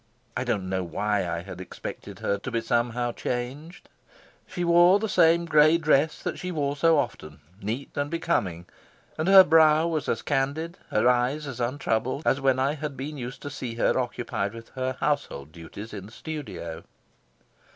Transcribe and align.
I 0.35 0.43
do 0.43 0.53
not 0.53 0.63
know 0.63 0.83
why 0.83 1.29
I 1.29 1.43
had 1.43 1.61
expected 1.61 2.17
her 2.17 2.39
to 2.39 2.49
be 2.49 2.59
somehow 2.61 3.11
changed; 3.11 3.87
she 4.47 4.63
wore 4.63 4.97
the 4.97 5.07
same 5.07 5.45
gray 5.45 5.77
dress 5.77 6.23
that 6.23 6.39
she 6.39 6.51
wore 6.51 6.75
so 6.75 6.97
often, 6.97 7.39
neat 7.61 7.91
and 7.95 8.09
becoming, 8.09 8.65
and 9.15 9.27
her 9.27 9.43
brow 9.43 9.85
was 9.87 10.09
as 10.09 10.23
candid, 10.23 10.79
her 10.89 11.07
eyes 11.07 11.45
as 11.45 11.59
untroubled, 11.59 12.25
as 12.25 12.41
when 12.41 12.57
I 12.57 12.73
had 12.73 12.97
been 12.97 13.19
used 13.19 13.43
to 13.43 13.51
see 13.51 13.75
her 13.75 13.99
occupied 13.99 14.55
with 14.55 14.69
her 14.69 14.93
household 14.99 15.51
duties 15.51 15.93
in 15.93 16.07
the 16.07 16.11
studio. 16.11 16.83